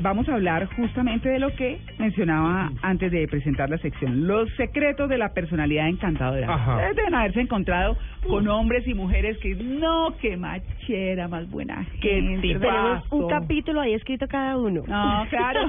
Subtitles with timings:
[0.00, 5.08] Vamos a hablar justamente de lo que mencionaba antes de presentar la sección, los secretos
[5.08, 6.52] de la personalidad encantadora.
[6.52, 6.92] Ajá.
[6.94, 12.58] Deben haberse encontrado con hombres y mujeres que no, qué machera, más buena gente.
[12.58, 14.82] Tenemos un capítulo ahí escrito cada uno.
[14.86, 15.60] No, claro.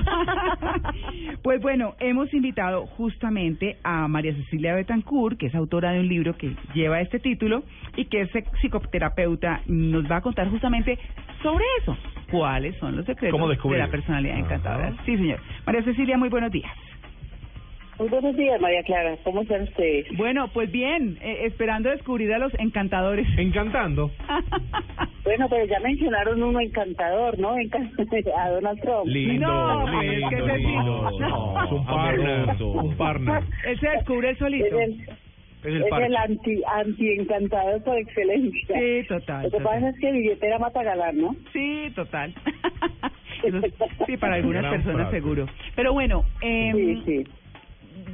[1.44, 6.38] pues bueno, hemos invitado justamente a María Cecilia Betancourt, que es autora de un libro
[6.38, 7.64] que lleva este título
[7.96, 8.30] y que es
[8.62, 9.62] psicoterapeuta.
[9.66, 11.00] Nos va a contar justamente
[11.42, 11.98] sobre eso.
[12.32, 14.46] ¿Cuáles son los secretos ¿Cómo de la personalidad Ajá.
[14.46, 14.94] encantadora?
[15.06, 15.40] Sí, señor.
[15.66, 16.72] María Cecilia, muy buenos días.
[18.00, 19.18] Muy buenos días, María Clara.
[19.26, 20.08] ¿Cómo están ustedes?
[20.16, 23.28] Bueno, pues bien, eh, esperando descubrir a los encantadores.
[23.38, 24.12] Encantando.
[25.22, 27.50] Bueno, pero ya mencionaron uno encantador, ¿no?
[28.36, 29.06] A Donald Trump.
[29.06, 31.12] Lindo, No, pues, lindo, ¿qué te lindo.
[31.20, 33.44] No, es un partner, un partner.
[33.68, 34.80] Él se descubre Es solito.
[34.80, 34.98] el,
[35.60, 36.06] Es el es parche.
[36.08, 38.76] el anti, anti encantador por excelencia.
[38.80, 39.44] Sí, total.
[39.44, 39.74] Lo que total.
[39.76, 41.36] pasa es que billetera mata galán, ¿no?
[41.54, 42.34] Sí, total.
[44.06, 45.18] Sí, para algunas personas frase.
[45.18, 45.46] seguro.
[45.76, 47.24] Pero bueno, eh, Sí, sí.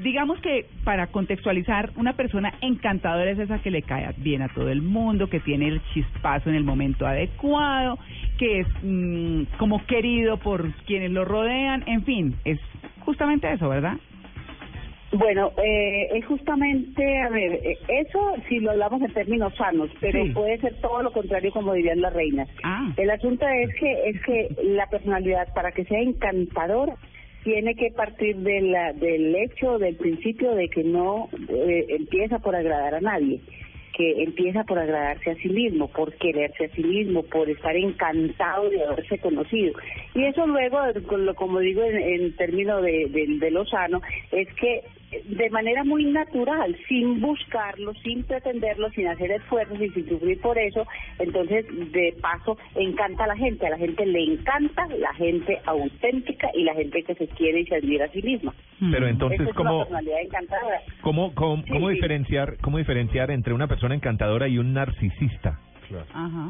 [0.03, 4.69] digamos que para contextualizar, una persona encantadora es esa que le cae bien a todo
[4.69, 7.97] el mundo, que tiene el chispazo en el momento adecuado,
[8.37, 12.59] que es mm, como querido por quienes lo rodean, en fin, es
[12.99, 13.97] justamente eso, ¿verdad?
[15.17, 20.23] Bueno, eh, es justamente, a ver, eh, eso si lo hablamos en términos sanos, pero
[20.25, 20.31] Sí.
[20.31, 22.49] puede ser todo lo contrario, como dirían las reinas.
[22.63, 22.91] Ah.
[22.97, 26.95] El asunto es que es que la personalidad, para que sea encantadora,
[27.45, 32.55] tiene que partir de la, del hecho, del principio de que no eh, empieza por
[32.55, 33.39] agradar a nadie,
[33.95, 38.69] que empieza por agradarse a sí mismo, por quererse a sí mismo, por estar encantado
[38.69, 39.73] de haberse conocido.
[40.15, 40.79] Y eso luego,
[41.35, 44.01] como digo en, en términos de, de, de lo sano,
[44.31, 44.81] es que
[45.23, 50.57] de manera muy natural, sin buscarlo, sin pretenderlo, sin hacer esfuerzos y sin sufrir por
[50.57, 50.85] eso,
[51.19, 56.49] entonces de paso encanta a la gente, a la gente le encanta la gente auténtica
[56.53, 58.53] y la gente que se quiere y se admira a sí misma.
[58.91, 59.87] Pero entonces, Esa es una ¿cómo,
[61.01, 61.95] cómo, cómo, Sí, cómo sí.
[61.95, 65.59] diferenciar, cómo diferenciar entre una persona encantadora y un narcisista?
[66.13, 66.49] Ajá.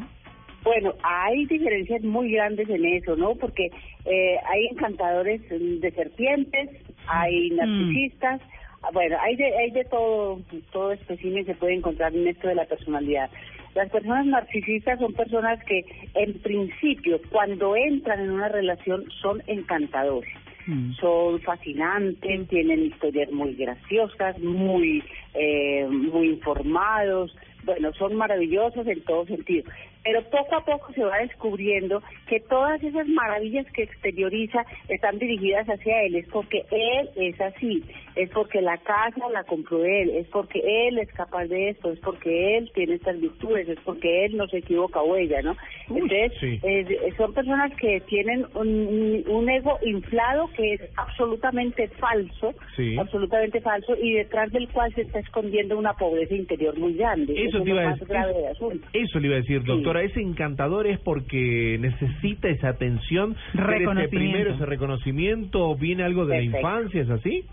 [0.66, 3.36] Bueno, hay diferencias muy grandes en eso, ¿no?
[3.36, 3.70] Porque
[4.04, 6.70] eh, hay encantadores mm, de serpientes,
[7.06, 8.40] hay narcisistas,
[8.82, 10.40] ah, bueno, hay de, hay de todo,
[10.72, 13.30] todo espécimen se puede encontrar en esto de la personalidad.
[13.76, 15.84] Las personas narcisistas son personas que,
[16.14, 20.32] en principio, cuando entran en una relación, son encantadores
[20.66, 20.94] Mm.
[20.94, 25.02] son fascinantes, tienen historias muy graciosas, muy
[25.34, 29.70] eh, muy informados, bueno, son maravillosos en todo sentido.
[30.06, 35.66] Pero poco a poco se va descubriendo que todas esas maravillas que exterioriza están dirigidas
[35.66, 37.82] hacia él, es porque él es así,
[38.14, 41.98] es porque la casa la compró él, es porque él es capaz de esto, es
[41.98, 45.56] porque él tiene estas virtudes, es porque él no se equivoca o ella, ¿no?
[45.90, 46.60] Entonces, sí.
[46.62, 52.96] eh, son personas que tienen un, un ego inflado que es absolutamente falso, Sí.
[52.96, 57.32] absolutamente falso, y detrás del cual se está escondiendo una pobreza interior muy grande.
[57.32, 58.80] Eso es te lo iba a más decir.
[58.92, 59.62] Eso le iba a decir,
[59.96, 60.02] doctora.
[60.02, 64.10] Ese encantador es porque necesita esa atención, Reconocimiento.
[64.10, 67.44] primero ese reconocimiento, viene algo de la infancia, ¿es así?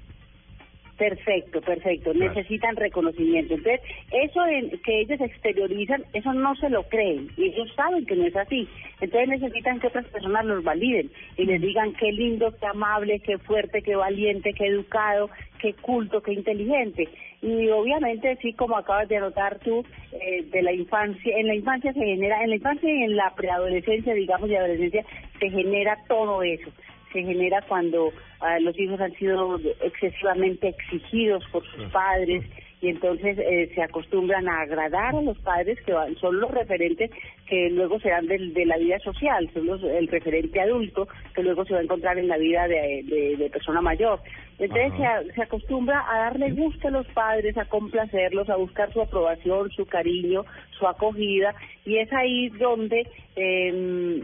[0.98, 2.12] Perfecto, perfecto.
[2.12, 2.34] Claro.
[2.34, 3.56] Necesitan reconocimiento.
[3.56, 3.82] Entonces,
[4.12, 7.30] eso en, que ellos exteriorizan, eso no se lo creen.
[7.36, 8.68] Y ellos saben que no es así.
[9.02, 13.38] Entonces necesitan que otras personas los validen y les digan qué lindo, qué amable, qué
[13.40, 17.10] fuerte, qué valiente, qué educado, qué culto, qué inteligente.
[17.42, 19.84] Y obviamente, sí, como acabas de anotar tú,
[20.14, 23.34] eh, de la infancia, en la infancia se genera, en la infancia y en la
[23.36, 25.04] preadolescencia, digamos, y adolescencia,
[25.40, 26.70] se genera todo eso
[27.14, 28.12] se genera cuando
[28.42, 32.44] ah, los hijos han sido excesivamente exigidos por sus padres
[32.82, 37.10] y entonces eh, se acostumbran a agradar a los padres que van- son los referentes
[37.48, 41.64] que luego serán del- de, la vida social, son los, el referente adulto que luego
[41.64, 44.20] se va a encontrar en la vida de, de- de persona mayor.
[44.60, 44.92] Entonces
[45.28, 49.70] se, se acostumbra a darle gusto a los padres, a complacerlos, a buscar su aprobación,
[49.72, 50.44] su cariño,
[50.78, 51.56] su acogida
[51.86, 53.08] y es ahí donde...
[53.38, 54.24] Eh,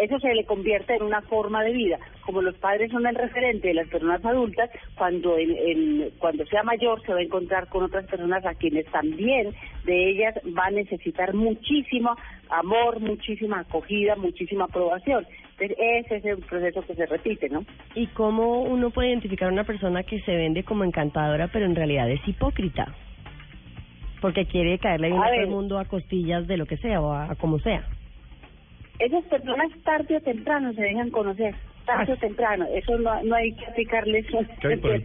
[0.00, 1.98] eso se le convierte en una forma de vida.
[2.24, 6.62] Como los padres son el referente de las personas adultas, cuando el, el- cuando sea
[6.62, 9.54] mayor se va a encontrar con otras personas a quienes también
[9.84, 12.14] de ellas va a necesitar muchísimo
[12.50, 15.26] amor, muchísima acogida, muchísima aprobación.
[15.58, 17.64] Entonces, ese es el proceso que se repite, ¿no?
[17.94, 21.74] ¿Y cómo uno puede identificar a una persona que se vende como encantadora, pero en
[21.74, 22.94] realidad es hipócrita?
[24.20, 27.00] Porque quiere caerle bien A a todo el mundo a costillas de lo que sea
[27.00, 27.84] o a, a como sea.
[28.98, 31.54] Esas personas tarde o temprano se dejan conocer,
[31.86, 32.66] tarde o temprano.
[32.72, 34.26] Eso no, no hay que aplicarles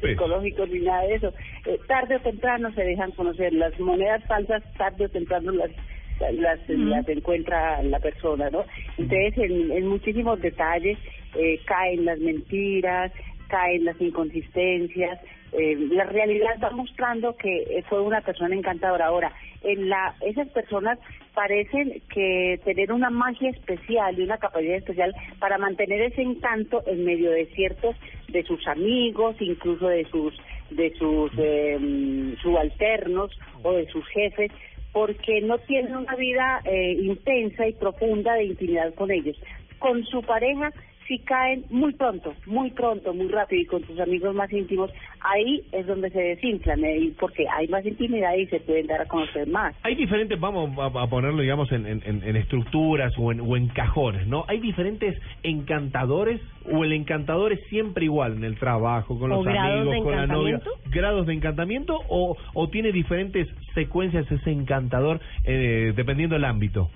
[0.02, 1.34] psicológicos ni nada de eso.
[1.66, 3.54] Eh, tarde o temprano se dejan conocer.
[3.54, 5.72] Las monedas falsas tarde o temprano las
[6.20, 8.64] las, las encuentra la persona, ¿no?
[8.98, 10.98] Entonces, en, en muchísimos detalles
[11.36, 13.12] eh, caen las mentiras,
[13.48, 15.20] caen las inconsistencias.
[15.54, 19.08] Eh, la realidad va mostrando que eh, fue una persona encantadora.
[19.08, 21.00] Ahora, en la esas personas
[21.34, 27.06] parecen que tener una magia especial y una capacidad especial para mantener ese encanto en
[27.06, 27.96] medio de ciertos
[28.30, 30.34] de sus amigos, incluso de sus
[30.70, 34.52] de sus eh, subalternos o de sus jefes,
[34.92, 39.38] porque no tienen una vida eh, intensa y profunda de intimidad con ellos.
[39.80, 40.72] Con su pareja
[41.08, 45.62] sí caen muy pronto, muy pronto, muy rápido y con sus amigos más íntimos, ahí
[45.72, 49.48] es donde se desinflan, eh, porque hay más intimidad y se pueden dar a conocer
[49.48, 49.76] más.
[49.84, 53.68] Hay diferentes, vamos a, ponerlo, digamos, en, en, en- en estructuras o en, o en
[53.68, 54.46] cajones, ¿no?
[54.48, 56.40] Hay diferentes encantadores
[56.72, 60.28] o el encantador es siempre igual en el trabajo, con ¿O los amigos, con la
[60.28, 60.62] novia.
[60.90, 66.90] ¿Grados de encantamiento o, o tiene diferentes secuencias ese encantador eh, dependiendo del ámbito?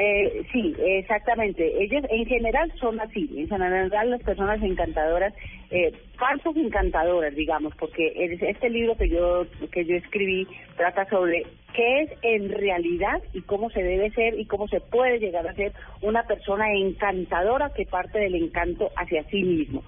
[0.00, 1.82] Eh, sí, exactamente.
[1.82, 3.28] Ellos en general son así.
[3.36, 5.34] En general las personas encantadoras,
[5.70, 10.46] eh, falsas encantadoras, digamos, porque es- este libro que yo que yo escribí
[10.76, 15.18] trata sobre qué es en realidad y cómo se debe ser y cómo se puede
[15.18, 19.82] llegar a ser una persona encantadora que parte del encanto hacia sí mismo.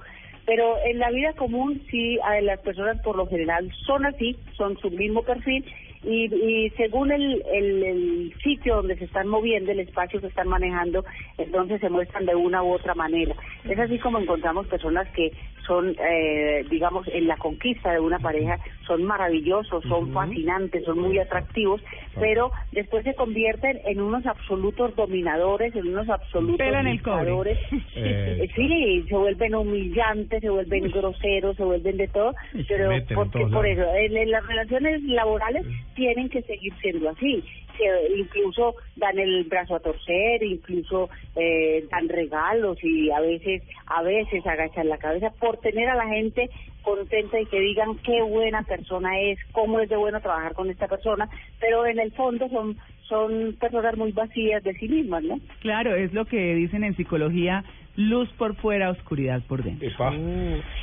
[0.44, 4.90] Pero en la vida común sí, las personas por lo general son así, son su
[4.90, 5.64] mismo perfil
[6.02, 10.48] y, y según el, el, el sitio donde se están moviendo, el espacio que están
[10.48, 11.04] manejando,
[11.38, 13.34] entonces se muestran de una u otra manera.
[13.68, 15.32] Es así como encontramos personas que
[15.66, 18.58] son, eh, digamos, en la conquista de una pareja,
[18.90, 21.80] son maravillosos, son fascinantes, son muy atractivos,
[22.18, 27.58] pero después se convierten en unos absolutos dominadores, en unos absolutos dictadores.
[27.94, 33.46] Eh, Sí, se vuelven humillantes, se vuelven groseros, se vuelven de todo, Y pero porque
[33.46, 37.44] por eso en, en las relaciones laborales tienen que seguir siendo así.
[37.76, 44.02] Que incluso dan el brazo a torcer, incluso eh, dan regalos y a veces a
[44.02, 46.50] veces agachan la cabeza por tener a la gente
[46.82, 50.88] contenta y que digan qué buena persona es, cómo es de bueno trabajar con esta
[50.88, 51.28] persona,
[51.60, 52.78] pero en el fondo son
[53.08, 55.40] son personas muy vacías de sí mismas, ¿no?
[55.58, 57.64] Claro, es lo que dicen en psicología,
[57.96, 59.88] luz por fuera, oscuridad por dentro.
[59.88, 60.14] Epa.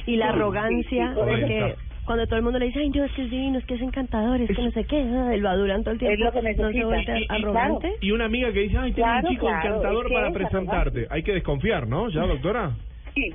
[0.06, 3.12] Y la arrogancia, sí, sí, porque cuando todo el mundo le dice, ay, no, es
[3.14, 5.84] que es divino, es que es encantador, es que no sé qué, ah, lo adulan
[5.84, 7.18] todo el tiempo, Es lo que no se necesita.
[7.18, 7.94] Y- y arrogante.
[8.02, 10.28] Y una amiga que dice, ay, tengo Claro, un chico claro, encantador es que para
[10.28, 11.08] es presentarte.
[11.10, 12.10] Hay que desconfiar, ¿no?
[12.10, 12.72] ¿Ya, doctora?
[13.18, 13.34] Sí,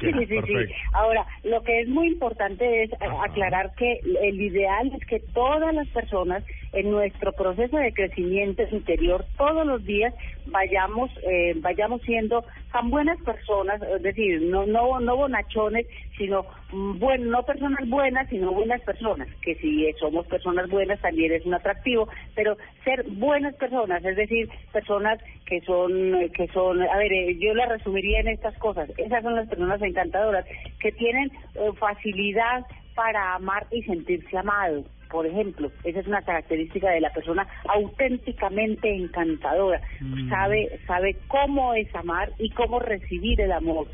[0.00, 0.74] sí, sí, sí.
[0.92, 5.74] Ahora, lo que es muy importante es eh, aclarar que el ideal es que todas
[5.74, 10.14] las personas en nuestro proceso de crecimiento interior todos los días
[10.46, 15.86] vayamos eh, vayamos siendo tan buenas personas, es decir, no no no bonachones,
[16.16, 21.32] sino mm, bueno, no personas buenas, sino buenas personas, que si somos personas buenas también
[21.32, 26.96] es un atractivo, pero ser buenas personas, es decir, personas que son que son, a
[26.96, 28.88] ver, eh, yo la resumiría en estas cosas.
[28.96, 30.46] Esas son las personas encantadoras
[30.78, 32.64] que tienen eh, facilidad
[32.94, 34.84] para amar y sentirse amado.
[35.10, 39.80] Por ejemplo, esa es una característica de la persona auténticamente encantadora.
[40.28, 43.88] Sabe sabe cómo es amar y cómo recibir el amor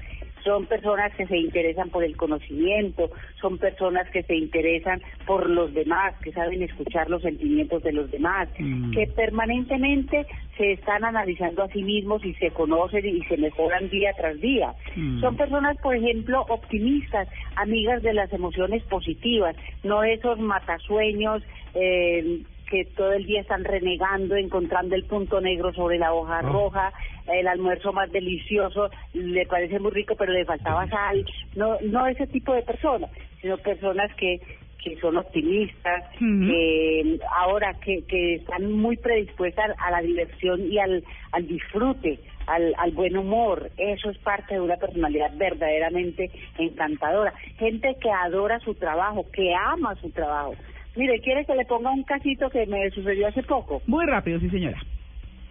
[0.46, 3.10] son personas que se interesan por el conocimiento,
[3.40, 8.08] son personas que se interesan por los demás, que saben escuchar los sentimientos de los
[8.12, 8.92] demás, Mm.
[8.92, 10.24] que permanentemente
[10.56, 14.72] se están analizando a sí mismos y se conocen y se mejoran día tras día.
[14.94, 15.20] Mm.
[15.20, 21.42] Son personas, por ejemplo, optimistas, amigas de las emociones positivas, no esos matasueños
[21.74, 26.92] eh, que todo el día están renegando, encontrando el punto negro sobre la hoja roja,
[27.26, 31.24] el almuerzo más delicioso, le parece muy rico, pero le faltaba sal.
[31.54, 34.40] No, no ese tipo de personas, sino personas que
[34.86, 41.02] que son optimistas, que ahora que, que están muy predispuestas a la diversión y al,
[41.32, 43.68] al disfrute, al, al buen humor.
[43.78, 47.34] Eso es parte de una personalidad verdaderamente encantadora.
[47.58, 50.54] Gente que adora su trabajo, que ama su trabajo.
[50.96, 53.82] Mire, ¿quiere que le ponga un casito que me sucedió hace poco?
[53.86, 54.78] Muy rápido, sí señora.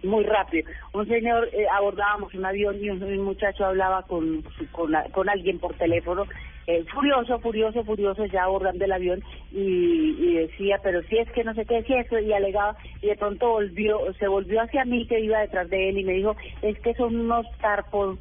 [0.02, 0.68] muy rápido.
[0.92, 5.58] Un señor, eh, abordábamos un avión y un, un muchacho hablaba con, con, con alguien
[5.58, 6.24] por teléfono,
[6.66, 11.44] eh, furioso, furioso, furioso, ya abordando el avión y, y decía, pero si es que
[11.44, 15.06] no sé qué decía eso y alegaba y de pronto volvió, se volvió hacia mí
[15.06, 17.46] que iba detrás de él y me dijo, es que son unos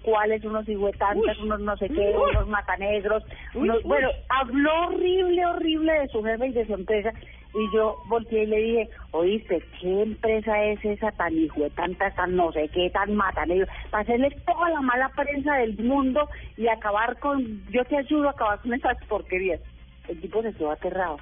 [0.04, 3.24] cuáles unos hijuetantas, unos no sé qué, unos matanegros,
[3.54, 7.14] unos, bueno, habló horrible, horrible de su jefe y de su empresa
[7.56, 12.12] y yo volteé y le dije, oíste, ¿qué empresa es esa tan hijo de tanta,
[12.12, 13.50] tan no sé qué, tan matan?
[13.90, 18.32] Para hacerle toda la mala prensa del mundo y acabar con, yo te ayudo a
[18.32, 19.62] acabar con esas porquerías.
[20.10, 21.18] El tipo se quedó aterrado.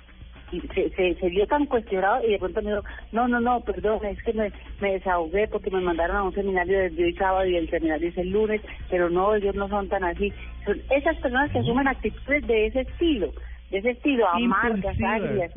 [0.52, 3.62] Y se, se, se vio tan cuestionado y de pronto me dijo, no, no, no,
[3.62, 7.46] perdón, es que me, me desahogué porque me mandaron a un seminario desde hoy sábado
[7.46, 10.32] y el seminario es el lunes, pero no, ellos no son tan así.
[10.66, 13.32] Son esas personas que asumen actitudes de ese estilo,
[13.72, 15.52] de ese estilo, amargas, agrias.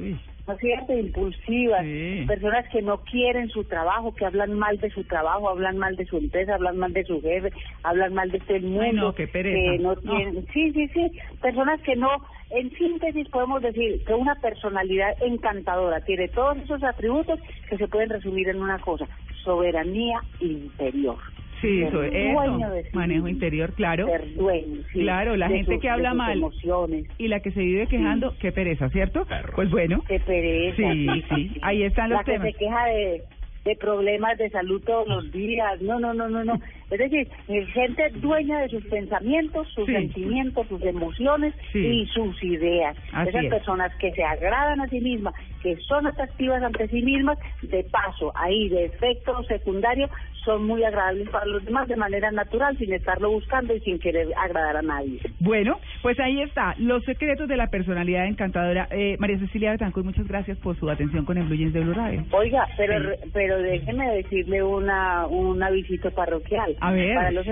[0.47, 0.93] ¿No es cierto?
[0.93, 1.85] Impulsivas,
[2.27, 6.07] personas que no quieren su trabajo, que hablan mal de su trabajo, hablan mal de
[6.07, 8.83] su empresa, hablan mal de su jefe, hablan mal de todo el mundo.
[8.83, 9.73] Ay, no, qué pereza.
[9.73, 11.13] Que no tienen, sí, sí, sí,
[11.43, 12.11] personas que no,
[12.51, 18.11] en síntesis podemos decir que una personalidad encantadora tiene todos esos atributos que se pueden
[18.11, 19.07] resumir en una cosa,
[19.43, 21.19] soberanía interior.
[21.61, 22.33] Sí, eso, Ser eso.
[22.41, 23.29] dueño de sí manejo mismo.
[23.29, 24.07] interior, claro.
[24.07, 27.07] Ser dueño, sí, Claro, la gente sus- que habla mal emociones.
[27.19, 29.27] y la que se vive quejando, qué pereza, ¿cierto?
[29.55, 30.77] Pues bueno, Qué pereza.
[30.77, 32.53] Sí, sí, ahí están los la que temas.
[32.53, 33.23] se queja de,
[33.65, 35.81] de problemas de salud todos los días.
[35.81, 36.61] No, no, no, no, no.
[36.91, 37.29] Es decir,
[37.73, 39.93] gente dueña de sus pensamientos, sus Sí.
[39.93, 41.79] sentimientos, sus emociones Sí.
[41.85, 42.97] y sus ideas.
[43.13, 43.51] Así Esas es.
[43.51, 48.33] personas que se agradan a sí mismas, que son atractivas ante sí mismas, de paso,
[48.37, 50.09] ahí, de efecto secundario,
[50.45, 54.29] son muy agradables para los demás de manera natural, sin estarlo buscando y sin querer
[54.37, 55.19] agradar a nadie.
[55.41, 58.87] Bueno, pues ahí está, los secretos de la personalidad encantadora.
[58.93, 61.95] Eh, María Cecilia Betancourt, muchas gracias por su atención con el Blue Jeans de Blue
[61.95, 62.25] Radio.
[62.31, 63.31] Oiga, pero Sí.
[63.33, 66.76] pero déjeme decirle una un avisito parroquial.
[66.81, 67.15] A ver.
[67.15, 67.47] Para los,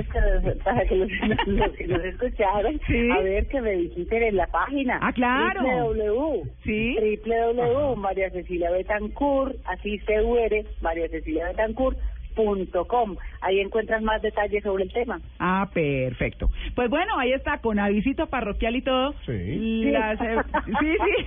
[0.64, 1.09] para que los,
[1.47, 3.11] los que nos escucharon, Sí.
[3.11, 4.99] a ver que me visiten en la página.
[5.02, 5.62] Ah, claro.
[5.62, 6.43] www.
[6.64, 6.97] Sí.
[7.25, 7.97] www.
[7.97, 11.99] María Cecilia Betancourt, así se huere, María Cecilia Betancourt.
[12.35, 13.14] Punto com.
[13.43, 15.21] Ahí encuentras más detalles sobre el tema.
[15.38, 16.50] Ah, perfecto.
[16.75, 19.14] Pues bueno, ahí está, con avisito parroquial y todo.
[19.25, 19.85] Sí.
[19.93, 21.26] Las, eh, sí, sí.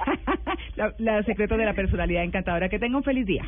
[0.76, 2.68] la, la secretos de la personalidad encantadora.
[2.68, 3.44] Que tenga un feliz día.